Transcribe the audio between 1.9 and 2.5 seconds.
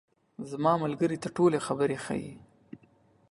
ښیې.